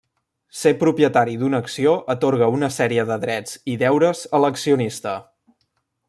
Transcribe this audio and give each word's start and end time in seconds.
Ser 0.59 0.71
propietari 0.83 1.35
d'una 1.41 1.59
acció 1.65 1.93
atorga 2.15 2.49
una 2.55 2.71
sèrie 2.79 3.05
de 3.13 3.17
drets 3.29 3.57
i 3.73 3.79
deures 3.85 4.23
a 4.39 4.45
l'accionista. 4.45 5.17